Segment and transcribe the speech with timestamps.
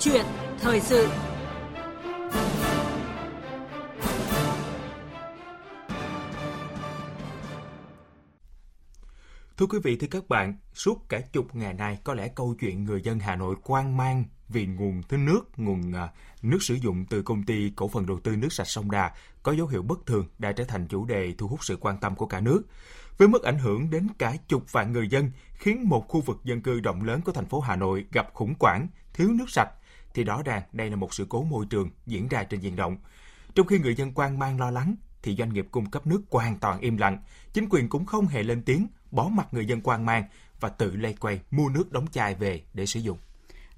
[0.00, 0.24] chuyện
[0.60, 1.08] thời sự
[9.58, 12.84] Thưa quý vị, thưa các bạn, suốt cả chục ngày nay có lẽ câu chuyện
[12.84, 16.08] người dân Hà Nội quan mang vì nguồn thứ nước, nguồn à,
[16.42, 19.12] nước sử dụng từ công ty cổ phần đầu tư nước sạch sông Đà
[19.42, 22.14] có dấu hiệu bất thường đã trở thành chủ đề thu hút sự quan tâm
[22.14, 22.62] của cả nước.
[23.18, 26.60] Với mức ảnh hưởng đến cả chục vạn người dân, khiến một khu vực dân
[26.60, 29.70] cư rộng lớn của thành phố Hà Nội gặp khủng hoảng, thiếu nước sạch,
[30.18, 32.96] thì rõ ràng đây là một sự cố môi trường diễn ra trên diện rộng.
[33.54, 36.58] Trong khi người dân quan mang lo lắng, thì doanh nghiệp cung cấp nước hoàn
[36.58, 37.18] toàn im lặng,
[37.52, 40.24] chính quyền cũng không hề lên tiếng, bỏ mặt người dân quan mang
[40.60, 43.18] và tự lây quay mua nước đóng chai về để sử dụng.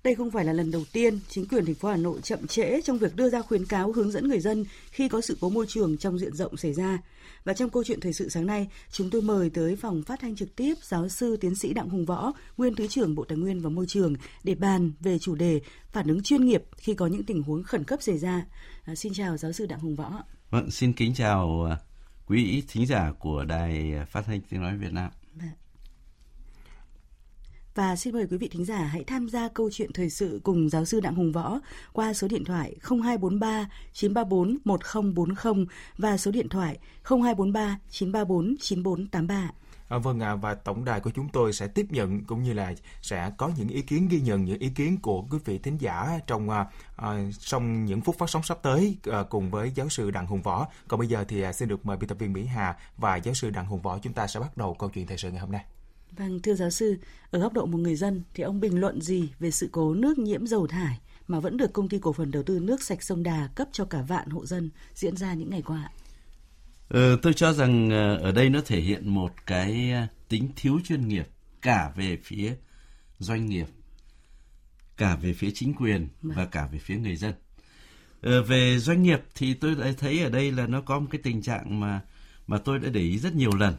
[0.04, 2.80] Đây không phải là lần đầu tiên chính quyền thành phố Hà Nội chậm trễ
[2.82, 5.66] trong việc đưa ra khuyến cáo hướng dẫn người dân khi có sự cố môi
[5.68, 6.98] trường trong diện rộng xảy ra.
[7.44, 10.36] Và trong câu chuyện thời sự sáng nay, chúng tôi mời tới phòng phát thanh
[10.36, 13.60] trực tiếp giáo sư tiến sĩ Đặng Hùng Võ, nguyên thứ trưởng Bộ Tài nguyên
[13.60, 15.60] và Môi trường để bàn về chủ đề
[15.92, 18.46] phản ứng chuyên nghiệp khi có những tình huống khẩn cấp xảy ra.
[18.84, 20.22] À, xin chào giáo sư Đặng Hùng Võ.
[20.50, 21.78] Vâng, xin kính chào à,
[22.26, 25.10] quý thính giả của Đài Phát thanh Tiếng nói Việt Nam.
[27.80, 30.68] Và xin mời quý vị thính giả hãy tham gia câu chuyện thời sự cùng
[30.68, 31.58] giáo sư Đặng Hùng Võ
[31.92, 35.66] qua số điện thoại 0243 934 1040
[35.98, 39.50] và số điện thoại 0243 934 9483.
[39.88, 42.52] À, vâng ạ, à, và tổng đài của chúng tôi sẽ tiếp nhận cũng như
[42.52, 45.76] là sẽ có những ý kiến ghi nhận những ý kiến của quý vị thính
[45.80, 49.88] giả trong à, à, trong những phút phát sóng sắp tới à, cùng với giáo
[49.88, 50.66] sư Đặng Hùng Võ.
[50.88, 53.34] Còn bây giờ thì à, xin được mời biên tập viên Mỹ Hà và giáo
[53.34, 55.52] sư Đặng Hùng Võ chúng ta sẽ bắt đầu câu chuyện thời sự ngày hôm
[55.52, 55.64] nay.
[56.16, 56.96] Vâng, thưa giáo sư,
[57.30, 60.18] ở góc độ một người dân thì ông bình luận gì về sự cố nước
[60.18, 63.22] nhiễm dầu thải mà vẫn được công ty cổ phần đầu tư nước sạch sông
[63.22, 65.90] Đà cấp cho cả vạn hộ dân diễn ra những ngày qua?
[66.88, 70.80] Ờ, tôi cho rằng ờ, ở đây nó thể hiện một cái ờ, tính thiếu
[70.84, 71.28] chuyên nghiệp
[71.62, 72.54] cả về phía
[73.18, 73.66] doanh nghiệp,
[74.96, 76.36] cả về phía chính quyền vâng.
[76.36, 77.34] và cả về phía người dân.
[78.22, 81.20] Ờ, về doanh nghiệp thì tôi đã thấy ở đây là nó có một cái
[81.24, 82.00] tình trạng mà
[82.46, 83.76] mà tôi đã để ý rất nhiều lần,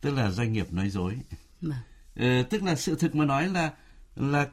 [0.00, 1.14] tức là doanh nghiệp nói dối.
[1.62, 1.78] Vâng.
[2.16, 3.72] Ờ, tức là sự thực mà nói là
[4.16, 4.48] là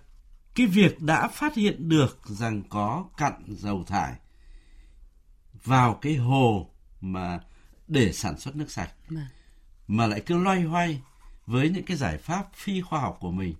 [0.55, 4.13] cái việc đã phát hiện được rằng có cặn dầu thải
[5.63, 6.69] vào cái hồ
[7.01, 7.39] mà
[7.87, 9.25] để sản xuất nước sạch vâng.
[9.87, 11.01] mà lại cứ loay hoay
[11.45, 13.55] với những cái giải pháp phi khoa học của mình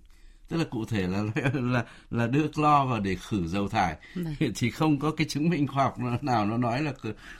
[0.48, 1.22] tức là cụ thể là
[1.54, 4.36] là là đưa clo vào để khử dầu thải Đấy.
[4.40, 4.52] Vâng.
[4.56, 6.92] thì không có cái chứng minh khoa học nào nó nói là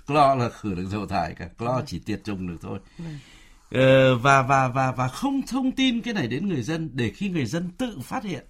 [0.06, 1.82] clo là khử được dầu thải cả clo Đấy.
[1.86, 3.20] chỉ tiệt trùng được thôi Đấy.
[3.70, 7.28] Ờ, và và và và không thông tin cái này đến người dân để khi
[7.28, 8.44] người dân tự phát hiện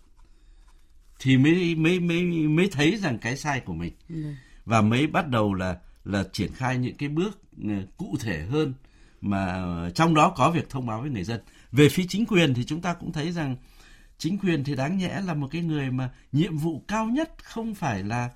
[1.19, 4.36] thì mới mới mới mới thấy rằng cái sai của mình Đấy.
[4.64, 7.38] và mới bắt đầu là là triển khai những cái bước
[7.69, 8.75] ờ, cụ thể hơn
[9.20, 9.64] mà
[9.94, 11.41] trong đó có việc thông báo với người dân.
[11.72, 13.56] Về phía chính quyền thì chúng ta cũng thấy rằng
[14.19, 17.75] chính quyền thì đáng nhẽ là một cái người mà nhiệm vụ cao nhất không
[17.75, 18.30] phải là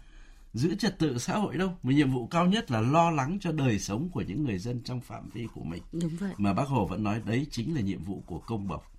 [0.54, 3.52] giữ trật tự xã hội đâu, mà nhiệm vụ cao nhất là lo lắng cho
[3.52, 5.82] đời sống của những người dân trong phạm vi của mình.
[5.92, 6.32] Đúng vậy.
[6.38, 8.92] Mà bác Hồ vẫn nói đấy chính là nhiệm vụ của công bộc.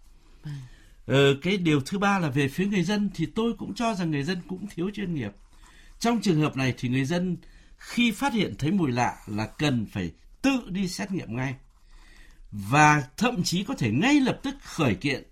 [1.06, 4.12] Ờ, cái điều thứ ba là về phía người dân thì tôi cũng cho rằng
[4.12, 5.32] người dân cũng thiếu chuyên nghiệp.
[6.00, 7.38] Trong trường hợp này thì người dân
[7.78, 10.12] khi phát hiện thấy mùi lạ là cần phải
[10.42, 11.56] tự đi xét nghiệm ngay
[12.52, 15.24] và thậm chí có thể ngay lập tức khởi kiện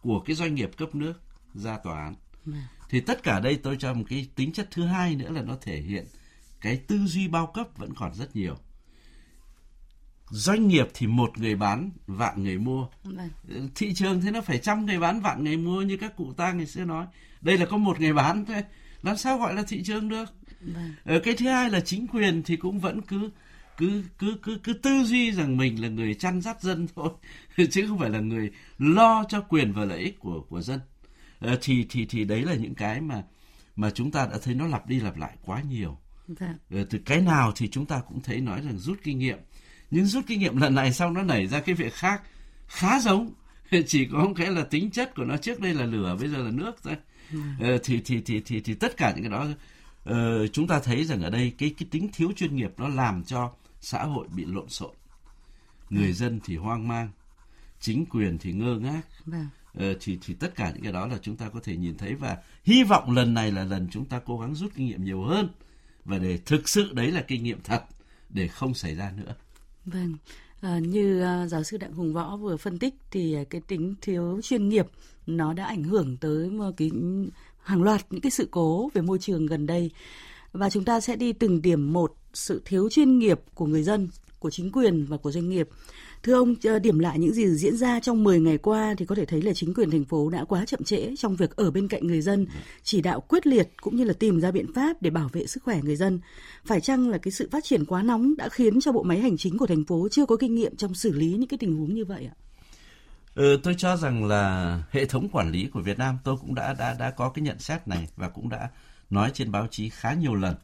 [0.00, 1.12] của cái doanh nghiệp cấp nước
[1.54, 2.14] ra tòa án.
[2.88, 5.56] Thì tất cả đây tôi cho một cái tính chất thứ hai nữa là nó
[5.60, 6.06] thể hiện
[6.60, 8.56] cái tư duy bao cấp vẫn còn rất nhiều.
[10.30, 12.86] Doanh nghiệp thì một người bán, vạn người mua.
[13.04, 13.30] Vâng.
[13.74, 16.52] Thị trường thì nó phải trăm người bán, vạn người mua như các cụ ta
[16.52, 17.06] ngày xưa nói.
[17.40, 18.64] Đây là có một người bán thôi.
[19.02, 20.24] Làm sao gọi là thị trường được?
[20.60, 20.94] Vâng.
[21.04, 23.30] Ờ, cái thứ hai là chính quyền thì cũng vẫn cứ
[23.76, 27.10] cứ cứ cứ cứ tư duy rằng mình là người chăn dắt dân thôi
[27.70, 30.80] chứ không phải là người lo cho quyền và lợi ích của của dân
[31.62, 33.22] thì thì thì đấy là những cái mà
[33.76, 35.98] mà chúng ta đã thấy nó lặp đi lặp lại quá nhiều.
[36.28, 36.54] Dạ.
[36.70, 39.38] à, từ cái nào thì chúng ta cũng thấy nói rằng rút kinh nghiệm.
[39.90, 42.22] Nhưng rút kinh nghiệm lần này xong nó nảy ra cái việc khác
[42.66, 43.32] khá giống.
[43.86, 46.38] Chỉ có một cái là tính chất của nó trước đây là lửa bây giờ
[46.38, 46.96] là nước thôi.
[47.60, 49.46] À, thì, thì thì thì thì tất cả những cái đó
[50.10, 53.24] uh, chúng ta thấy rằng ở đây cái cái tính thiếu chuyên nghiệp nó làm
[53.24, 54.94] cho xã hội bị lộn xộn.
[55.90, 57.10] Người dân thì hoang mang
[57.80, 59.02] chính quyền thì ngơ ngác.
[59.26, 59.48] Vâng.
[59.76, 62.14] Ờ, thì thì tất cả những cái đó là chúng ta có thể nhìn thấy
[62.14, 65.22] và hy vọng lần này là lần chúng ta cố gắng rút kinh nghiệm nhiều
[65.22, 65.48] hơn
[66.04, 67.82] và để thực sự đấy là kinh nghiệm thật
[68.30, 69.34] để không xảy ra nữa.
[69.84, 70.16] Vâng.
[70.60, 73.94] À, như uh, giáo sư Đặng Hùng Võ vừa phân tích thì uh, cái tính
[74.00, 74.86] thiếu chuyên nghiệp
[75.26, 76.90] nó đã ảnh hưởng tới một cái
[77.62, 79.90] hàng loạt những cái sự cố về môi trường gần đây
[80.52, 84.08] và chúng ta sẽ đi từng điểm một sự thiếu chuyên nghiệp của người dân,
[84.46, 85.68] của chính quyền và của doanh nghiệp.
[86.22, 89.14] Thưa ông, ờ, điểm lại những gì diễn ra trong 10 ngày qua thì có
[89.14, 91.88] thể thấy là chính quyền thành phố đã quá chậm trễ trong việc ở bên
[91.88, 92.46] cạnh người dân,
[92.82, 95.62] chỉ đạo quyết liệt cũng như là tìm ra biện pháp để bảo vệ sức
[95.62, 96.20] khỏe người dân.
[96.64, 99.36] Phải chăng là cái sự phát triển quá nóng đã khiến cho bộ máy hành
[99.36, 101.94] chính của thành phố chưa có kinh nghiệm trong xử lý những cái tình huống
[101.94, 102.34] như vậy ạ?
[103.34, 106.74] Ừ, tôi cho rằng là hệ thống quản lý của Việt Nam tôi cũng đã
[106.78, 108.70] đã đã có cái nhận xét này và cũng đã
[109.10, 110.54] nói trên báo chí khá nhiều lần.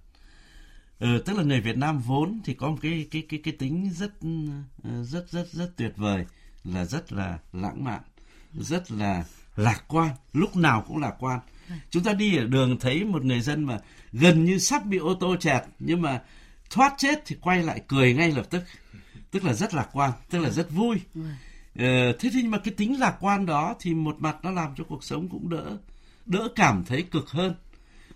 [1.03, 3.91] Ừ, tức là người Việt Nam vốn thì có một cái cái cái cái tính
[3.95, 4.13] rất
[4.85, 6.27] ờ, rất rất rất tuyệt vời
[6.65, 8.01] là rất là lãng mạn,
[8.55, 9.25] rất là
[9.57, 11.41] lạc quan, lúc nào cũng lạc quan.
[11.91, 13.79] Chúng ta đi ở đường thấy một người dân mà
[14.13, 16.23] gần như sắp bị ô tô chẹt nhưng mà
[16.71, 18.63] thoát chết thì quay lại cười ngay lập tức.
[19.31, 21.01] Tức là rất lạc quan, tức là rất vui.
[21.79, 24.85] Ờ, thế nhưng mà cái tính lạc quan đó thì một mặt nó làm cho
[24.85, 25.77] cuộc sống cũng đỡ
[26.27, 27.55] đỡ cảm thấy cực hơn.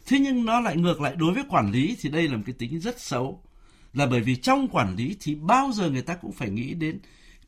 [0.06, 2.54] Thế nhưng nó lại ngược lại đối với quản lý thì đây là một cái
[2.58, 3.42] tính rất xấu.
[3.92, 6.98] Là bởi vì trong quản lý thì bao giờ người ta cũng phải nghĩ đến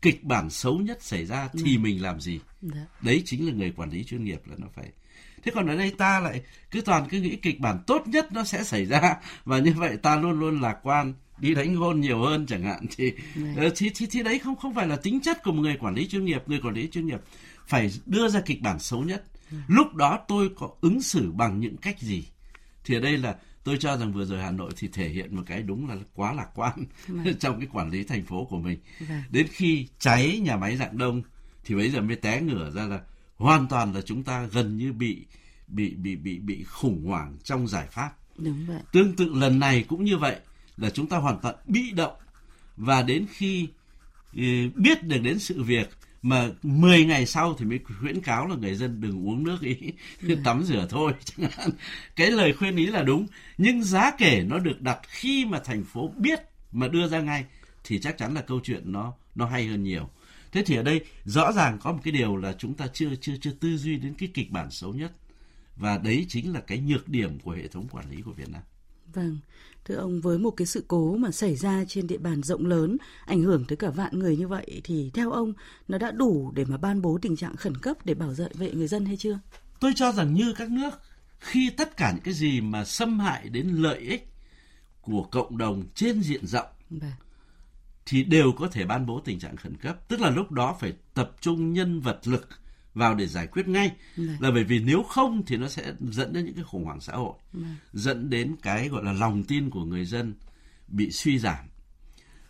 [0.02, 1.80] kịch bản xấu nhất xảy ra thì ừ.
[1.80, 2.40] mình làm gì.
[2.62, 2.86] Dạ.
[3.00, 4.88] Đấy chính là người quản lý chuyên nghiệp là nó phải.
[5.42, 8.44] Thế còn ở đây ta lại cứ toàn cứ nghĩ kịch bản tốt nhất nó
[8.44, 12.22] sẽ xảy ra và như vậy ta luôn luôn lạc quan đi đánh gôn nhiều
[12.22, 13.12] hơn chẳng hạn thì,
[13.66, 15.94] uh, thì thì thì đấy không không phải là tính chất của một người quản
[15.94, 17.20] lý chuyên nghiệp người quản lý chuyên nghiệp
[17.66, 19.24] phải đưa ra kịch bản xấu nhất
[19.68, 22.24] lúc đó tôi có ứng xử bằng những cách gì
[22.88, 25.42] thì ở đây là tôi cho rằng vừa rồi Hà Nội thì thể hiện một
[25.46, 26.84] cái đúng là quá lạc quan
[27.40, 29.22] trong cái quản lý thành phố của mình vâng.
[29.30, 31.22] đến khi cháy nhà máy dạng đông
[31.64, 33.00] thì bây giờ mới té ngửa ra là
[33.36, 35.24] hoàn toàn là chúng ta gần như bị
[35.68, 38.80] bị bị bị bị khủng hoảng trong giải pháp đúng vậy.
[38.92, 40.36] tương tự lần này cũng như vậy
[40.76, 42.16] là chúng ta hoàn toàn bị động
[42.76, 43.68] và đến khi
[44.36, 44.42] ừ,
[44.74, 45.90] biết được đến sự việc
[46.22, 49.76] mà 10 ngày sau thì mới khuyến cáo là người dân đừng uống nước ý
[50.22, 50.36] ừ.
[50.44, 51.12] tắm rửa thôi.
[51.24, 51.70] Chẳng hạn.
[52.16, 53.26] Cái lời khuyên ý là đúng
[53.58, 56.40] nhưng giá kể nó được đặt khi mà thành phố biết
[56.72, 57.44] mà đưa ra ngay
[57.84, 60.08] thì chắc chắn là câu chuyện nó nó hay hơn nhiều.
[60.52, 63.36] Thế thì ở đây rõ ràng có một cái điều là chúng ta chưa chưa
[63.40, 65.12] chưa tư duy đến cái kịch bản xấu nhất.
[65.76, 68.62] Và đấy chính là cái nhược điểm của hệ thống quản lý của Việt Nam
[69.14, 69.38] Vâng,
[69.84, 72.96] thưa ông với một cái sự cố mà xảy ra trên địa bàn rộng lớn,
[73.26, 75.52] ảnh hưởng tới cả vạn người như vậy thì theo ông
[75.88, 78.88] nó đã đủ để mà ban bố tình trạng khẩn cấp để bảo vệ người
[78.88, 79.38] dân hay chưa?
[79.80, 80.90] Tôi cho rằng như các nước
[81.40, 84.28] khi tất cả những cái gì mà xâm hại đến lợi ích
[85.00, 87.12] của cộng đồng trên diện rộng vâng.
[88.06, 90.92] thì đều có thể ban bố tình trạng khẩn cấp, tức là lúc đó phải
[91.14, 92.48] tập trung nhân vật lực
[92.94, 94.26] vào để giải quyết ngay Đấy.
[94.26, 94.36] Vâng.
[94.40, 97.12] là bởi vì nếu không thì nó sẽ dẫn đến những cái khủng hoảng xã
[97.12, 97.62] hội Đấy.
[97.62, 97.74] Vâng.
[97.92, 100.34] dẫn đến cái gọi là lòng tin của người dân
[100.88, 101.64] bị suy giảm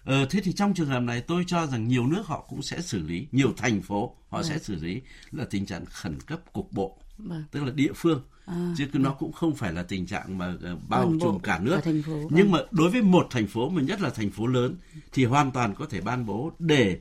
[0.05, 2.81] ờ, thế thì trong trường hợp này tôi cho rằng nhiều nước họ cũng sẽ
[2.81, 4.49] xử lý nhiều thành phố họ Đấy.
[4.49, 4.62] sẽ vâng.
[4.62, 5.00] xử lý
[5.31, 7.43] là tình trạng khẩn cấp cục bộ Đấy.
[7.50, 10.88] tức là địa phương À, chứ nó cũng không phải là tình trạng mà uh,
[10.88, 14.00] bao trùm cả nước cả phố, nhưng mà đối với một thành phố mà nhất
[14.00, 14.76] là thành phố lớn
[15.12, 16.99] thì hoàn toàn có thể ban bố để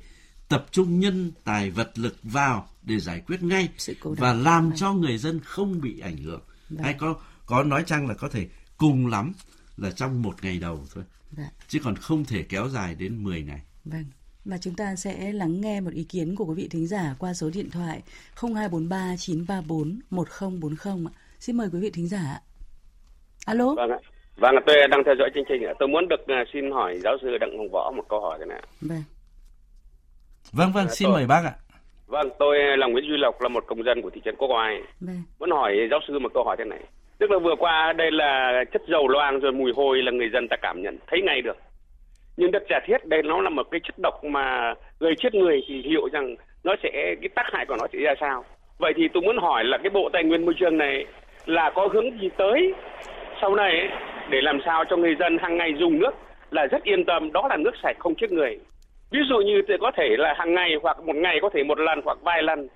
[0.50, 3.70] tập trung nhân tài vật lực vào để giải quyết ngay
[4.02, 6.84] và làm cho người dân không bị ảnh hưởng vâng.
[6.84, 7.16] hay có
[7.46, 8.48] có nói chăng là có thể
[8.78, 9.32] cùng lắm
[9.78, 11.48] là trong một ngày đầu thôi vâng.
[11.68, 14.06] chứ còn không thể kéo dài đến 10 ngày vâng
[14.48, 17.34] và chúng ta sẽ lắng nghe một ý kiến của quý vị thính giả qua
[17.34, 18.02] số điện thoại
[18.42, 21.14] 0243 934 1040 ạ.
[21.40, 22.42] Xin mời quý vị thính giả.
[23.46, 23.76] Alo.
[23.76, 24.00] Vâng ạ.
[24.38, 25.62] Vâng, tôi đang theo dõi chương trình.
[25.80, 28.46] Tôi muốn được à, xin hỏi giáo sư Đặng Hồng Võ một câu hỏi thế
[28.46, 28.64] này.
[28.82, 29.04] Vâng.
[30.54, 31.14] Vâng, vâng, xin tôi...
[31.14, 31.54] mời bác ạ.
[32.08, 34.82] Vâng, tôi là Nguyễn Duy Lộc là một công dân của thị trấn Quốc Oai.
[35.00, 35.24] Vâng.
[35.40, 36.80] Muốn hỏi giáo sư một câu hỏi thế này.
[37.20, 40.48] Tức là vừa qua đây là chất dầu loang rồi mùi hôi là người dân
[40.48, 41.58] ta cảm nhận thấy ngay được.
[42.38, 45.62] Nhưng đất giả thiết đây nó là một cái chất độc mà gây chết người
[45.68, 48.46] thì hiểu rằng nó sẽ cái tác hại của nó sẽ ra sao.
[48.78, 51.06] Vậy thì tôi muốn hỏi là cái bộ tài nguyên môi trường này
[51.46, 52.74] là có hướng gì tới
[53.42, 53.90] sau này
[54.30, 56.12] để làm sao cho người dân hàng ngày dùng nước
[56.52, 58.60] là rất yên tâm đó là nước sạch không chết người
[59.12, 61.80] ví dụ như thì có thể là hàng ngày hoặc một ngày có thể một
[61.80, 62.68] lần hoặc vài lần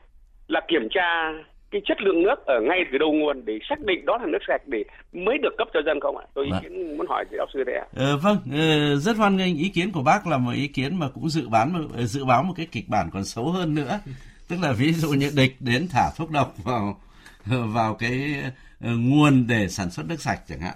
[0.48, 1.32] là kiểm tra
[1.72, 4.40] cái chất lượng nước ở ngay từ đầu nguồn để xác định đó là nước
[4.48, 4.84] sạch để
[5.14, 6.26] mới được cấp cho dân không ạ?
[6.34, 6.62] Tôi ý vâng.
[6.64, 7.86] kiến muốn hỏi giáo sư đấy ạ.
[7.96, 11.08] Ờ, vâng, ờ, rất hoan nghênh ý kiến của bác là một ý kiến mà
[11.14, 14.00] cũng dự bán ờ, dự báo một cái kịch bản còn xấu hơn nữa.
[14.48, 17.02] Tức là ví dụ như địch đến thả thuốc độc vào
[17.46, 20.76] vào cái uh, nguồn để sản xuất nước sạch chẳng hạn.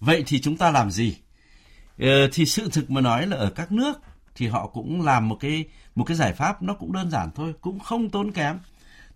[0.00, 1.16] Vậy thì chúng ta làm gì?
[2.02, 3.92] Uh, thì sự thực mà nói là ở các nước
[4.38, 5.64] thì họ cũng làm một cái
[5.94, 8.58] một cái giải pháp nó cũng đơn giản thôi, cũng không tốn kém.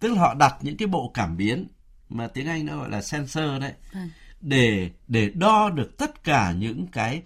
[0.01, 1.67] Tức là họ đặt những cái bộ cảm biến
[2.09, 4.11] mà tiếng Anh nó gọi là sensor đấy vâng.
[4.41, 7.23] để để đo được tất cả những cái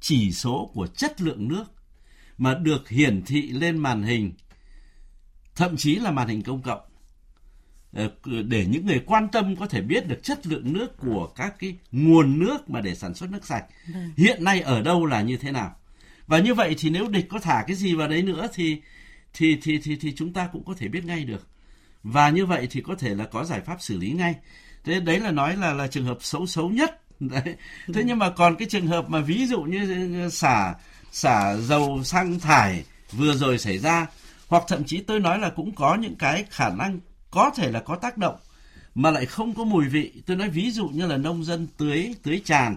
[0.00, 1.64] chỉ số của chất lượng nước
[2.38, 4.32] mà được hiển thị lên màn hình
[5.56, 6.80] thậm chí là màn hình công cộng
[7.92, 8.10] ờ,
[8.42, 11.76] để những người quan tâm có thể biết được chất lượng nước của các cái
[11.92, 13.64] nguồn nước mà để sản xuất nước sạch
[13.94, 14.12] vâng.
[14.16, 15.76] hiện nay ở đâu là như thế nào
[16.26, 18.80] và như vậy thì nếu địch có thả cái gì vào đấy nữa thì
[19.34, 21.48] thì thì thì thì chúng ta cũng có thể biết ngay được.
[22.02, 24.34] Và như vậy thì có thể là có giải pháp xử lý ngay.
[24.84, 27.00] Thế đấy là nói là là trường hợp xấu xấu nhất.
[27.20, 27.56] Đấy.
[27.94, 30.74] Thế nhưng mà còn cái trường hợp mà ví dụ như xả
[31.12, 34.06] xả dầu xăng thải vừa rồi xảy ra
[34.48, 37.00] hoặc thậm chí tôi nói là cũng có những cái khả năng
[37.30, 38.36] có thể là có tác động
[38.94, 40.12] mà lại không có mùi vị.
[40.26, 42.76] Tôi nói ví dụ như là nông dân tưới tưới tràn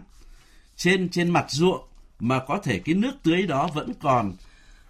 [0.76, 1.88] trên trên mặt ruộng
[2.20, 4.34] mà có thể cái nước tưới đó vẫn còn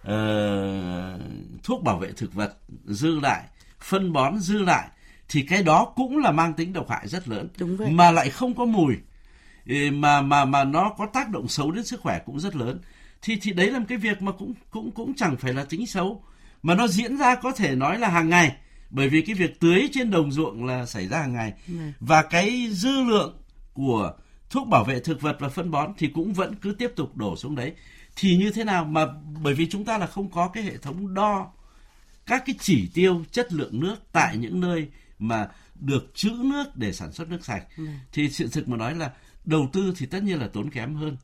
[0.02, 1.20] uh,
[1.62, 3.42] thuốc bảo vệ thực vật dư lại
[3.80, 4.88] phân bón dư lại
[5.28, 7.48] thì cái đó cũng là mang tính độc hại rất lớn.
[7.58, 7.90] Đúng vậy.
[7.90, 8.94] mà lại không có mùi.
[9.92, 12.80] Mà mà mà nó có tác động xấu đến sức khỏe cũng rất lớn.
[13.22, 15.86] Thì thì đấy là một cái việc mà cũng cũng cũng chẳng phải là tính
[15.86, 16.22] xấu.
[16.62, 18.56] Mà nó diễn ra có thể nói là hàng ngày.
[18.90, 21.52] Bởi vì cái việc tưới trên đồng ruộng là xảy ra hàng ngày.
[21.68, 21.74] Ừ.
[22.00, 23.36] và cái dư lượng
[23.72, 24.12] của
[24.50, 27.36] thuốc bảo vệ thực vật và phân bón thì cũng vẫn cứ tiếp tục đổ
[27.36, 27.72] xuống đấy
[28.16, 29.06] thì như thế nào mà
[29.42, 31.52] bởi vì chúng ta là không có cái hệ thống đo
[32.26, 34.88] các cái chỉ tiêu chất lượng nước tại những nơi
[35.18, 37.84] mà được trữ nước để sản xuất nước sạch ừ.
[38.12, 39.10] thì sự thực mà nói là
[39.44, 41.16] đầu tư thì tất nhiên là tốn kém hơn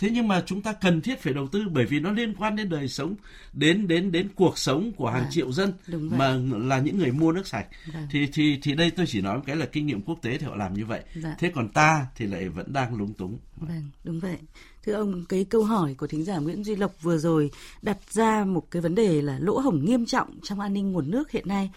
[0.00, 2.56] thế nhưng mà chúng ta cần thiết phải đầu tư bởi vì nó liên quan
[2.56, 3.14] đến đời sống
[3.52, 7.32] đến đến đến cuộc sống của hàng à, triệu dân mà là những người mua
[7.32, 7.66] nước sạch.
[7.92, 8.06] Vâng.
[8.10, 10.46] thì thì thì đây tôi chỉ nói một cái là kinh nghiệm quốc tế thì
[10.46, 11.02] họ làm như vậy.
[11.14, 11.36] Dạ.
[11.38, 13.38] thế còn ta thì lại vẫn đang lúng túng.
[13.56, 14.36] Vâng đúng vậy.
[14.84, 17.50] Thưa ông cái câu hỏi của thính giả Nguyễn Duy Lộc vừa rồi
[17.82, 21.10] đặt ra một cái vấn đề là lỗ hổng nghiêm trọng trong an ninh nguồn
[21.10, 21.70] nước hiện nay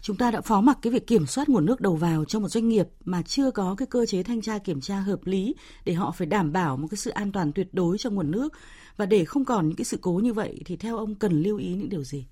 [0.00, 2.48] chúng ta đã phó mặc cái việc kiểm soát nguồn nước đầu vào cho một
[2.48, 5.94] doanh nghiệp mà chưa có cái cơ chế thanh tra kiểm tra hợp lý để
[5.94, 8.52] họ phải đảm bảo một cái sự an toàn tuyệt đối cho nguồn nước
[8.96, 11.58] và để không còn những cái sự cố như vậy thì theo ông cần lưu
[11.58, 12.26] ý những điều gì?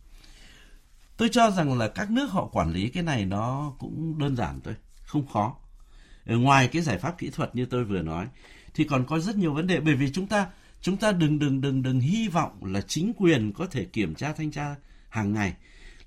[1.17, 4.61] Tôi cho rằng là các nước họ quản lý cái này nó cũng đơn giản
[4.65, 5.57] thôi, không khó.
[6.27, 8.27] Ngoài cái giải pháp kỹ thuật như tôi vừa nói
[8.75, 10.47] thì còn có rất nhiều vấn đề bởi vì chúng ta
[10.81, 14.33] chúng ta đừng đừng đừng đừng hy vọng là chính quyền có thể kiểm tra
[14.33, 14.75] thanh tra
[15.09, 15.55] hàng ngày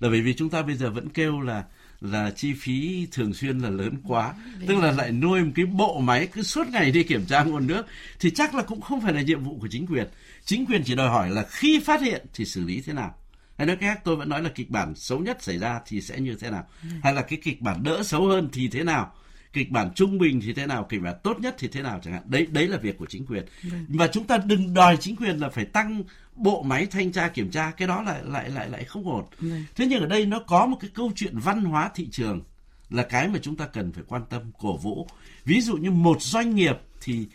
[0.00, 1.64] là bởi vì chúng ta bây giờ vẫn kêu là
[2.00, 4.34] là chi phí thường xuyên là lớn quá.
[4.66, 7.66] Tức là lại nuôi một cái bộ máy cứ suốt ngày đi kiểm tra nguồn
[7.66, 7.86] nước
[8.20, 10.06] thì chắc là cũng không phải là nhiệm vụ của chính quyền.
[10.44, 13.14] Chính quyền chỉ đòi hỏi là khi phát hiện thì xử lý thế nào.
[13.58, 16.20] Hay nói khác tôi vẫn nói là kịch bản xấu nhất xảy ra thì sẽ
[16.20, 16.66] như thế nào.
[16.82, 16.88] Ừ.
[17.02, 19.12] hay là cái kịch bản đỡ xấu hơn thì thế nào.
[19.52, 22.12] Kịch bản trung bình thì thế nào kịch bản tốt nhất thì thế nào chẳng
[22.12, 22.22] hạn.
[22.26, 23.44] Đấy đấy là việc của chính quyền.
[23.62, 23.86] Vâng.
[23.88, 26.02] và chúng ta đừng đòi chính quyền là phải tăng
[26.40, 29.64] bộ máy thanh tra kiểm tra cái đó lại lại lại lại không ổn vâng.
[29.76, 32.42] thế nhưng ở đây nó có một cái câu chuyện văn hóa thị trường
[32.90, 35.06] là cái mà chúng ta cần phải quan tâm cổ vũ
[35.44, 37.26] ví dụ như một doanh nghiệp thì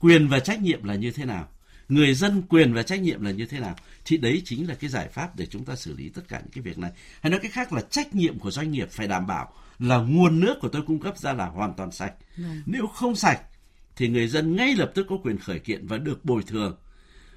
[0.00, 1.48] quyền và trách nhiệm là như thế nào
[1.88, 4.90] người dân quyền và trách nhiệm là như thế nào thì đấy chính là cái
[4.90, 6.90] giải pháp để chúng ta xử lý tất cả những cái việc này
[7.20, 10.40] hay nói cách khác là trách nhiệm của doanh nghiệp phải đảm bảo là nguồn
[10.40, 12.14] nước của tôi cung cấp ra là hoàn toàn sạch.
[12.36, 12.62] Vâng.
[12.66, 13.40] Nếu không sạch
[13.96, 16.76] thì người dân ngay lập tức có quyền khởi kiện và được bồi thường.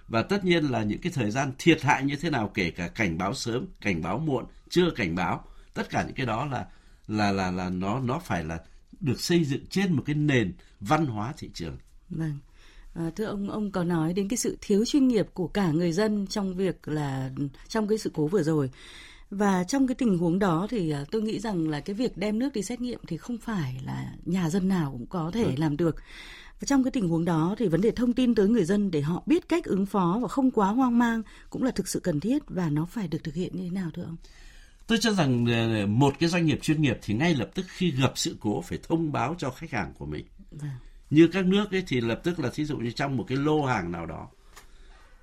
[0.08, 2.88] Và tất nhiên là những cái thời gian thiệt hại như thế nào kể cả
[2.88, 6.66] cảnh báo sớm, cảnh báo muộn, chưa cảnh báo, tất cả những cái đó là
[7.08, 8.60] là là là nó nó phải là
[9.00, 11.78] được xây dựng trên một cái nền văn hóa thị trường.
[12.10, 12.38] Vâng.
[12.94, 15.92] À, thưa ông, ông có nói đến cái sự thiếu chuyên nghiệp của cả người
[15.92, 17.30] dân trong việc là
[17.68, 18.70] trong cái sự cố vừa rồi.
[19.30, 22.40] Và trong cái tình huống đó thì à, tôi nghĩ rằng là cái việc đem
[22.40, 25.52] nước đi xét nghiệm thì không phải là nhà dân nào cũng có thể ừ.
[25.58, 25.96] làm được.
[26.60, 29.02] Và trong cái tình huống đó thì vấn đề thông tin tới người dân để
[29.02, 32.20] họ biết cách ứng phó và không quá hoang mang cũng là thực sự cần
[32.20, 34.16] thiết và nó phải được thực hiện như thế nào thưa ông?
[34.88, 37.92] Tôi cho rằng ờ, một cái doanh nghiệp chuyên nghiệp thì ngay lập tức khi
[37.92, 40.26] gặp sự cố phải thông báo cho khách hàng của mình.
[40.52, 40.70] Vâng.
[41.10, 43.66] Như các nước ấy thì lập tức là thí dụ như trong một cái lô
[43.66, 44.28] hàng nào đó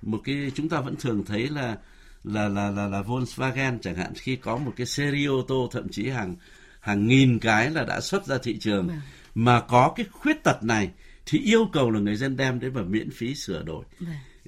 [0.05, 1.77] một cái chúng ta vẫn thường thấy là
[2.23, 5.89] là là là là Volkswagen chẳng hạn khi có một cái series ô tô thậm
[5.89, 6.35] chí hàng
[6.79, 9.01] hàng nghìn cái là đã xuất ra thị trường vâng.
[9.35, 10.89] mà có cái khuyết tật này
[11.25, 13.85] thì yêu cầu là người dân đem đến và miễn phí sửa đổi.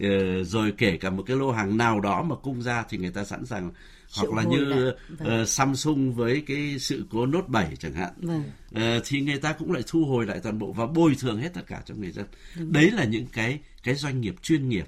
[0.01, 3.11] Ờ, rồi kể cả một cái lô hàng nào đó mà cung ra thì người
[3.11, 3.71] ta sẵn sàng
[4.17, 5.41] hoặc là như vâng.
[5.41, 8.13] uh, Samsung với cái sự cố Note 7 chẳng hạn.
[8.17, 8.43] Vâng.
[8.75, 11.53] uh, thì người ta cũng lại thu hồi lại toàn bộ và bồi thường hết
[11.53, 12.25] tất cả cho người dân.
[12.59, 12.99] Đúng đấy rồi.
[12.99, 14.85] là những cái cái doanh nghiệp chuyên nghiệp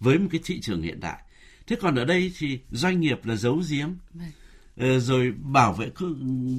[0.00, 1.18] với một cái thị trường hiện đại.
[1.66, 3.88] Thế còn ở đây thì doanh nghiệp là giấu giếm.
[4.76, 5.90] Ờ, rồi bảo vệ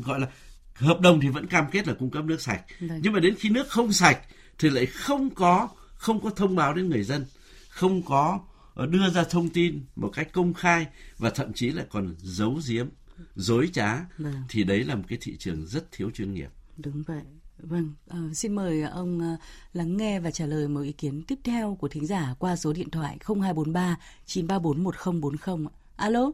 [0.05, 0.27] gọi là
[0.73, 2.61] hợp đồng thì vẫn cam kết là cung cấp nước sạch.
[2.79, 2.99] Vâng.
[3.03, 4.19] nhưng mà đến khi nước không sạch
[4.59, 7.25] thì lại không có không có thông báo đến người dân
[7.69, 8.39] không có
[8.73, 12.59] ờ, đưa ra thông tin một cách công khai và thậm chí lại còn giấu
[12.67, 12.87] giếm
[13.35, 14.43] dối trá vâng.
[14.49, 17.21] thì đấy là một cái thị trường rất thiếu chuyên nghiệp đúng vậy
[17.59, 19.39] Vâng, uh, xin mời ông uh,
[19.73, 22.73] lắng nghe và trả lời một ý kiến tiếp theo của thính giả qua số
[22.73, 25.67] điện thoại 0243 934 1040.
[25.95, 26.31] Alo.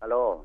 [0.00, 0.38] Alo.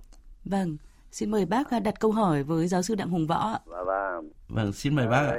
[0.45, 0.77] Vâng,
[1.11, 3.59] xin mời bác uh, đặt câu hỏi với giáo sư Đặng Hùng Võ.
[3.65, 4.31] Vâng, vâng.
[4.49, 5.31] Vâng, xin mời bác.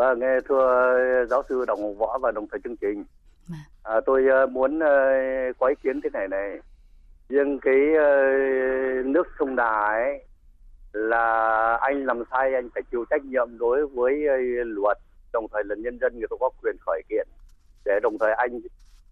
[0.00, 0.94] Vâng, nghe thưa
[1.30, 3.04] giáo sư Đặng Hùng Võ và đồng thời chương trình.
[3.82, 4.80] À, tôi muốn
[5.58, 6.58] có ý kiến thế này này.
[7.28, 7.76] riêng cái
[9.04, 10.24] nước sông Đà ấy
[10.92, 14.14] là anh làm sai anh phải chịu trách nhiệm đối với
[14.64, 14.98] luật
[15.32, 17.28] đồng thời là nhân dân người ta có quyền khởi kiện
[17.84, 18.60] để đồng thời anh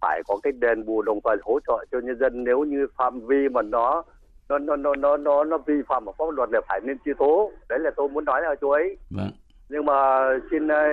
[0.00, 3.20] phải có cái đền bù đồng thời hỗ trợ cho nhân dân nếu như phạm
[3.26, 4.02] vi mà nó
[4.48, 7.52] nó nó nó nó nó, nó vi phạm pháp luật là phải nên truy tố
[7.68, 9.30] đấy là tôi muốn nói là chú ấy vâng
[9.68, 10.84] nhưng mà xin ờ,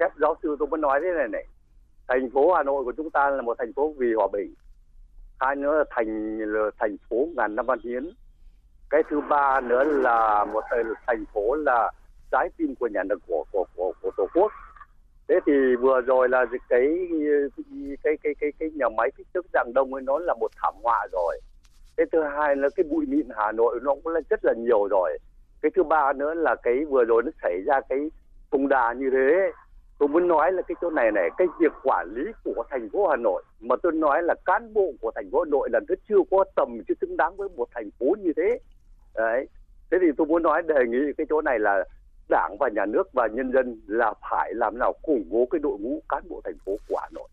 [0.00, 1.46] phép giáo sư tôi muốn nói thế này này.
[2.08, 4.54] Thành phố Hà Nội của chúng ta là một thành phố vì hòa bình.
[5.40, 8.10] Hai nữa là thành là thành phố ngàn năm văn hiến.
[8.90, 11.92] Cái thứ ba nữa là một ờ, thành phố là
[12.30, 14.52] trái tim của nhà nước của của của, của tổ quốc.
[15.28, 17.08] Thế thì vừa rồi là cái
[18.02, 20.74] cái cái cái cái nhà máy kích thước dạng đông ấy nó là một thảm
[20.82, 21.40] họa rồi.
[21.96, 24.88] Cái thứ hai là cái bụi mịn hà nội nó cũng là rất là nhiều
[24.90, 25.18] rồi.
[25.62, 28.10] Cái thứ ba nữa là cái vừa rồi nó xảy ra cái
[28.50, 29.52] cùng đà như thế.
[29.98, 33.08] Tôi muốn nói là cái chỗ này này, cái việc quản lý của thành phố
[33.08, 35.94] hà nội, mà tôi nói là cán bộ của thành phố hà nội là nó
[36.08, 38.58] chưa có tầm chưa xứng đáng với một thành phố như thế.
[39.14, 39.48] Đấy.
[39.90, 41.84] Thế thì tôi muốn nói, đề nghị cái chỗ này là
[42.30, 45.78] đảng và nhà nước và nhân dân là phải làm nào củng cố cái đội
[45.80, 47.28] ngũ cán bộ thành phố của hà nội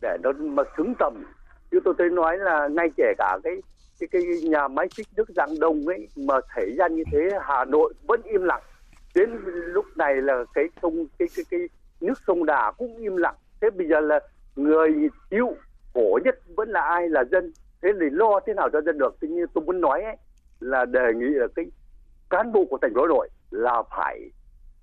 [0.00, 1.24] để nó mà xứng tầm.
[1.70, 3.62] Chứ tôi thấy nói là ngay kể cả cái
[4.00, 7.64] cái cái nhà máy xích nước giang đông ấy mà xảy ra như thế, hà
[7.64, 8.62] nội vẫn im lặng
[9.14, 11.60] đến lúc này là cái sông cái cái cái
[12.00, 13.34] nước sông đà cũng im lặng.
[13.60, 14.20] Thế bây giờ là
[14.56, 14.90] người
[15.30, 15.56] chịu
[15.94, 17.52] khổ nhất vẫn là ai là dân?
[17.82, 19.16] Thế thì lo thế nào cho dân được?
[19.20, 20.16] Tuy nhiên tôi muốn nói ấy,
[20.60, 21.64] là đề nghị là cái
[22.30, 24.30] cán bộ của thành phố hà nội là phải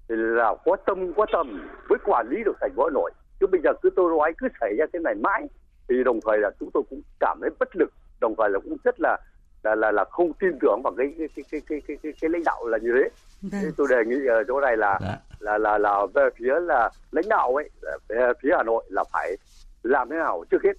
[0.07, 3.11] là có tâm có tầm với quản lý được thành phố hà nội.
[3.39, 5.47] Chứ bây giờ cứ tôi nói cứ xảy ra thế này mãi
[5.89, 7.89] thì đồng thời là chúng tôi cũng cảm thấy bất lực.
[8.21, 9.17] Đồng thời là cũng rất là
[9.63, 12.29] là là, là không tin tưởng vào cái cái cái cái cái cái, cái, cái
[12.29, 13.09] lãnh đạo là như thế.
[13.41, 13.61] Vâng.
[13.61, 15.07] thế tôi đề nghị ở chỗ này là Đã.
[15.07, 15.17] Dạ.
[15.39, 17.69] là là là về phía là lãnh đạo ấy
[18.09, 19.37] về phía Hà Nội là phải
[19.83, 20.73] làm thế nào trước hết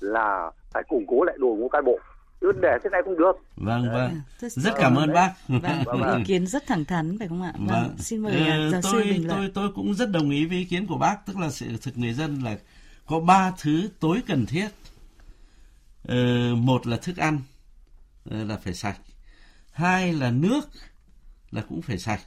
[0.00, 1.98] là phải củng cố lại đội ngũ cán bộ.
[2.40, 3.32] Chứ để thế này không được.
[3.56, 4.20] Vâng vâng.
[4.38, 5.32] Rất, rất cảm ơn bác.
[5.48, 7.52] Vâng, vâng, ý kiến rất thẳng thắn phải không ạ?
[7.58, 7.96] Vâng, vâng.
[7.98, 9.38] xin mời ờ, giáo tôi, sư bình luận.
[9.38, 11.98] tôi tôi cũng rất đồng ý với ý kiến của bác tức là sự thực
[11.98, 12.56] người dân là
[13.06, 14.68] có ba thứ tối cần thiết.
[16.08, 16.16] Ờ,
[16.56, 17.40] một là thức ăn
[18.30, 18.96] ờ, là phải sạch.
[19.72, 20.60] Hai là nước
[21.50, 22.20] là cũng phải sạch.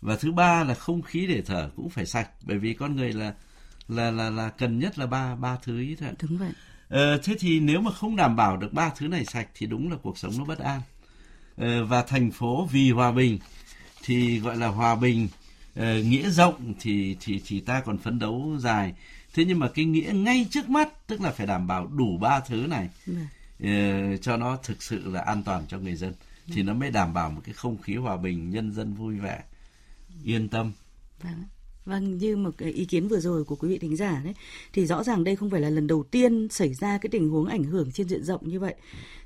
[0.00, 3.12] Và thứ ba là không khí để thở cũng phải sạch bởi vì con người
[3.12, 3.34] là
[3.88, 6.50] là là là cần nhất là ba ba thứ ý thôi đúng vậy.
[6.88, 9.90] Ờ, thế thì nếu mà không đảm bảo được ba thứ này sạch thì đúng
[9.90, 10.80] là cuộc sống nó bất an.
[11.56, 13.38] Ờ, và thành phố vì hòa bình
[14.02, 15.28] thì gọi là hòa bình
[15.74, 18.94] ờ, nghĩa rộng thì thì thì ta còn phấn đấu dài.
[19.34, 22.40] Thế nhưng mà cái nghĩa ngay trước mắt tức là phải đảm bảo đủ ba
[22.40, 22.88] thứ này
[23.62, 26.12] ờ, cho nó thực sự là an toàn cho người dân
[26.46, 29.42] thì nó mới đảm bảo một cái không khí hòa bình, nhân dân vui vẻ,
[30.24, 30.72] yên tâm.
[31.22, 31.44] Vâng.
[31.84, 34.34] Vâng, như một cái ý kiến vừa rồi của quý vị thính giả đấy,
[34.72, 37.46] thì rõ ràng đây không phải là lần đầu tiên xảy ra cái tình huống
[37.46, 38.74] ảnh hưởng trên diện rộng như vậy.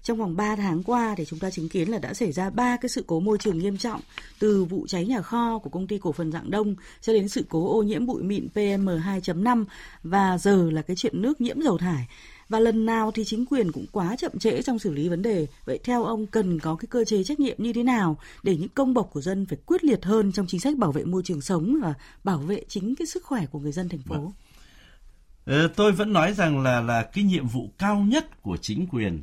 [0.03, 2.77] Trong vòng 3 tháng qua thì chúng ta chứng kiến là đã xảy ra ba
[2.77, 4.01] cái sự cố môi trường nghiêm trọng,
[4.39, 7.45] từ vụ cháy nhà kho của công ty cổ phần Dạng Đông cho đến sự
[7.49, 9.65] cố ô nhiễm bụi mịn PM2.5
[10.03, 12.09] và giờ là cái chuyện nước nhiễm dầu thải
[12.49, 15.47] và lần nào thì chính quyền cũng quá chậm trễ trong xử lý vấn đề.
[15.65, 18.69] Vậy theo ông cần có cái cơ chế trách nhiệm như thế nào để những
[18.69, 21.41] công bộc của dân phải quyết liệt hơn trong chính sách bảo vệ môi trường
[21.41, 24.15] sống và bảo vệ chính cái sức khỏe của người dân thành phố?
[24.15, 24.33] Vâng.
[25.45, 29.23] Ờ, tôi vẫn nói rằng là là cái nhiệm vụ cao nhất của chính quyền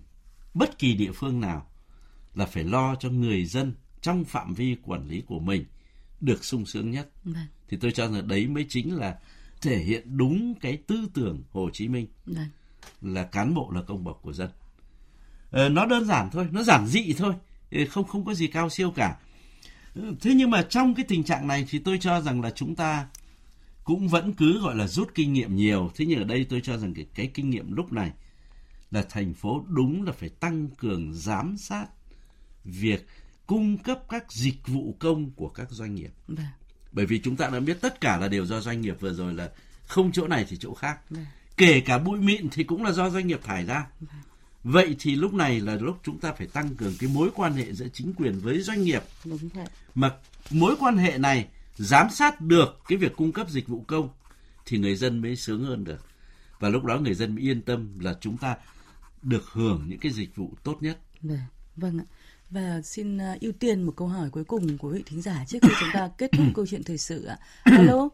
[0.54, 1.68] bất kỳ địa phương nào
[2.36, 5.66] là phải lo cho người dân trong phạm vi quản lý của mình
[6.22, 7.10] được sung sướng nhất.
[7.24, 7.46] Vâng.
[7.70, 9.16] Thì tôi cho rằng đấy mới chính là
[9.62, 12.08] thể hiện đúng cái tư tưởng Hồ Chí Minh.
[12.26, 12.46] Vâng
[13.02, 14.50] là cán bộ là công bộc của dân
[15.52, 17.34] ờ, nó đơn giản thôi nó giản dị thôi
[17.90, 19.18] không không có gì cao siêu cả
[19.96, 23.08] thế nhưng mà trong cái tình trạng này thì tôi cho rằng là chúng ta
[23.84, 26.78] cũng vẫn cứ gọi là rút kinh nghiệm nhiều thế nhưng ở đây tôi cho
[26.78, 28.12] rằng cái, cái kinh nghiệm lúc này
[28.92, 31.86] là thành phố đúng là phải tăng cường giám sát
[32.64, 33.08] việc
[33.48, 36.12] cung cấp các dịch vụ công của các doanh nghiệp.
[36.28, 36.46] Vâng.
[36.92, 39.34] bởi vì chúng ta đã biết tất cả là đều do doanh nghiệp vừa rồi
[39.34, 39.50] là
[39.88, 41.26] không chỗ này thì chỗ khác Đà.
[41.58, 43.88] Vâng kể cả bụi mịn thì cũng là do doanh nghiệp thải ra
[44.64, 47.74] vậy thì lúc này là lúc chúng ta phải tăng cường cái mối quan hệ
[47.74, 49.04] giữa chính quyền với doanh nghiệp
[49.96, 50.12] mà
[50.52, 54.10] mối quan hệ này giám sát được cái việc cung cấp dịch vụ công
[54.66, 56.06] thì người dân mới sướng hơn được
[56.60, 58.56] và lúc đó người dân mới yên tâm là chúng ta
[59.22, 60.98] được hưởng những cái dịch vụ tốt nhất.
[61.22, 61.40] Vâng,
[61.76, 62.06] vâng ạ.
[62.50, 65.60] Và xin uh, ưu tiên một câu hỏi cuối cùng của vị thính giả trước
[65.62, 67.38] khi chúng ta kết thúc câu chuyện thời sự ạ.
[67.64, 68.10] Alo.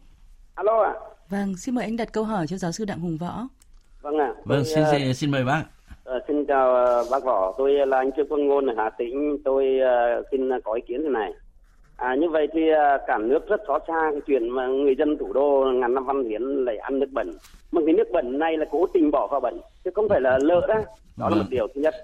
[0.56, 0.94] Alo ạ.
[1.32, 3.48] Vâng, xin mời anh đặt câu hỏi cho giáo sư Đặng Hùng Võ.
[4.02, 4.34] Vâng ạ.
[4.36, 5.64] À, vâng, xin, xin xin mời bác.
[6.16, 9.38] Uh, xin chào uh, bác Võ, tôi là anh Trương Quân Ngôn ở Hà Tĩnh,
[9.46, 9.80] tôi
[10.20, 11.34] uh, xin có ý kiến thế này.
[11.98, 15.18] À, như vậy thì à, cả nước rất xót xa cái chuyện mà người dân
[15.18, 17.32] thủ đô ngàn năm văn hiến lại ăn nước bẩn.
[17.72, 20.40] Mà cái nước bẩn này là cố tình bỏ vào bẩn, chứ không phải là
[20.42, 20.76] lỡ đó.
[21.18, 21.96] Đó là một điều thứ nhất.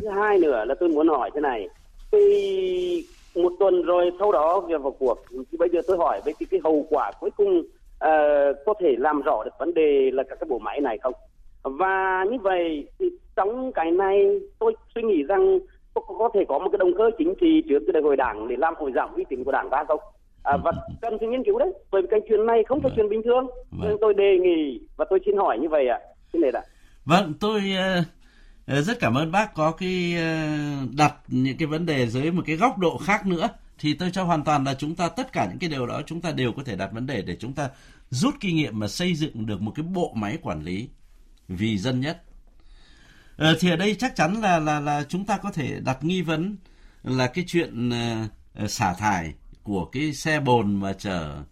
[0.00, 1.68] Thứ hai nữa là tôi muốn hỏi thế này.
[2.12, 6.34] Thì một tuần rồi sau đó việc vào cuộc thì bây giờ tôi hỏi với
[6.40, 7.62] cái, cái hậu quả cuối cùng
[8.04, 11.14] uh, có thể làm rõ được vấn đề là các cái bộ máy này không?
[11.62, 13.06] Và như vậy thì
[13.36, 15.58] trong cái này tôi suy nghĩ rằng
[15.94, 18.48] có, có thể có một cái động cơ chính trị trước cái đại hội đảng
[18.48, 20.00] để làm hồi giảm uy tín của đảng ta không?
[20.46, 23.08] À, và cần phải nghiên cứu đấy bởi vì cái chuyện này không phải chuyện
[23.08, 23.88] bình thường vâng.
[23.88, 26.06] nên tôi đề nghị và tôi xin hỏi như vậy ạ à.
[26.32, 26.62] xin ạ
[27.04, 32.06] vâng tôi uh, rất cảm ơn bác có cái uh, đặt những cái vấn đề
[32.06, 33.48] dưới một cái góc độ khác nữa
[33.78, 36.20] thì tôi cho hoàn toàn là chúng ta tất cả những cái điều đó chúng
[36.20, 37.70] ta đều có thể đặt vấn đề để chúng ta
[38.10, 40.88] rút kinh nghiệm mà xây dựng được một cái bộ máy quản lý
[41.48, 42.22] vì dân nhất
[43.36, 46.22] Ờ, thì ở đây chắc chắn là là là chúng ta có thể đặt nghi
[46.22, 46.56] vấn
[47.02, 51.42] là cái chuyện uh, xả thải của cái xe bồn mà chở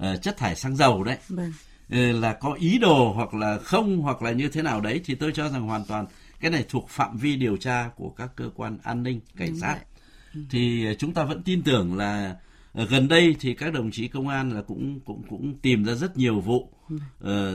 [0.00, 1.52] uh, chất thải xăng dầu đấy vâng.
[1.86, 5.14] uh, là có ý đồ hoặc là không hoặc là như thế nào đấy thì
[5.14, 6.06] tôi cho rằng hoàn toàn
[6.40, 9.60] cái này thuộc phạm vi điều tra của các cơ quan an ninh cảnh Đúng
[9.60, 9.95] sát vậy.
[10.36, 10.42] Ừ.
[10.50, 12.36] thì chúng ta vẫn tin tưởng là
[12.74, 16.16] gần đây thì các đồng chí công an là cũng cũng cũng tìm ra rất
[16.16, 17.00] nhiều vụ uh,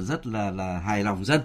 [0.04, 1.42] rất là là hài lòng dân.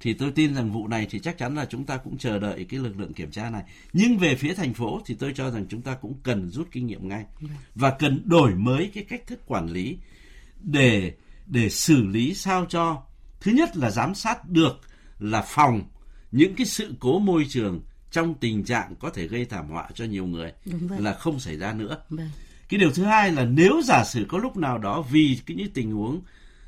[0.00, 2.66] Thì tôi tin rằng vụ này thì chắc chắn là chúng ta cũng chờ đợi
[2.68, 3.62] cái lực lượng kiểm tra này.
[3.92, 6.86] Nhưng về phía thành phố thì tôi cho rằng chúng ta cũng cần rút kinh
[6.86, 7.24] nghiệm ngay
[7.74, 9.98] và cần đổi mới cái cách thức quản lý
[10.60, 11.12] để
[11.46, 13.02] để xử lý sao cho
[13.40, 14.80] thứ nhất là giám sát được
[15.18, 15.82] là phòng
[16.32, 17.80] những cái sự cố môi trường
[18.12, 20.52] trong tình trạng có thể gây thảm họa cho nhiều người
[20.98, 21.98] là không xảy ra nữa.
[22.10, 22.30] Vâng.
[22.68, 25.72] Cái điều thứ hai là nếu giả sử có lúc nào đó vì cái những
[25.72, 26.20] tình huống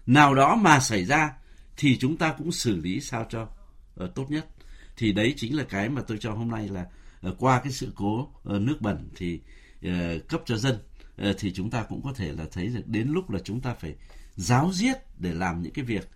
[0.07, 1.33] nào đó mà xảy ra
[1.76, 4.46] thì chúng ta cũng xử lý sao cho uh, tốt nhất
[4.96, 6.87] thì đấy chính là cái mà tôi cho hôm nay là
[7.28, 9.40] uh, qua cái sự cố uh, nước bẩn thì
[9.87, 9.92] uh,
[10.28, 10.78] cấp cho dân
[11.30, 13.74] uh, thì chúng ta cũng có thể là thấy được đến lúc là chúng ta
[13.74, 13.94] phải
[14.37, 16.09] giáo diết để làm những cái việc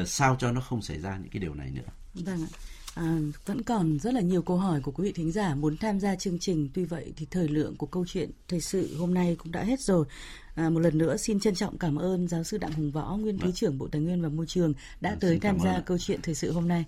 [0.00, 1.82] uh, sao cho nó không xảy ra những cái điều này nữa.
[2.14, 2.50] Vâng ạ.
[2.96, 6.00] À, vẫn còn rất là nhiều câu hỏi của quý vị thính giả muốn tham
[6.00, 6.68] gia chương trình.
[6.74, 9.80] Tuy vậy thì thời lượng của câu chuyện thời sự hôm nay cũng đã hết
[9.80, 10.06] rồi.
[10.54, 13.38] À, một lần nữa xin trân trọng cảm ơn giáo sư Đặng Hùng Võ, nguyên
[13.38, 15.82] thứ trưởng Bộ Tài nguyên và Môi trường đã à, tới tham gia ơn.
[15.82, 16.84] câu chuyện thời sự hôm nay.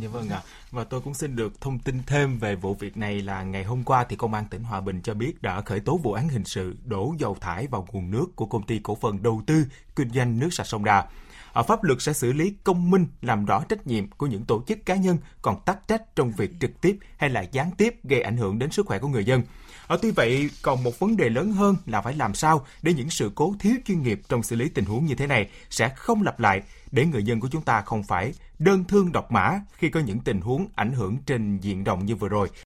[0.00, 0.36] Dạ vâng ạ.
[0.36, 0.42] À.
[0.70, 3.84] Và tôi cũng xin được thông tin thêm về vụ việc này là ngày hôm
[3.84, 6.44] qua thì công an tỉnh Hòa Bình cho biết đã khởi tố vụ án hình
[6.44, 9.64] sự đổ dầu thải vào nguồn nước của công ty cổ phần đầu tư
[9.96, 11.06] kinh doanh nước sạch sông Đà
[11.54, 14.62] ở pháp luật sẽ xử lý công minh làm rõ trách nhiệm của những tổ
[14.66, 18.22] chức cá nhân còn tắc trách trong việc trực tiếp hay là gián tiếp gây
[18.22, 19.42] ảnh hưởng đến sức khỏe của người dân.
[19.86, 23.10] Ở tuy vậy, còn một vấn đề lớn hơn là phải làm sao để những
[23.10, 26.22] sự cố thiếu chuyên nghiệp trong xử lý tình huống như thế này sẽ không
[26.22, 29.88] lặp lại để người dân của chúng ta không phải đơn thương độc mã khi
[29.88, 32.48] có những tình huống ảnh hưởng trên diện rộng như vừa rồi